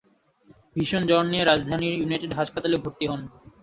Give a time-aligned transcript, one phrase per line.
[0.75, 3.21] ভীষণ জ্বর নিয়ে রাজধানীর ইউনাইটেড হাসপাতালে ভর্তি হন।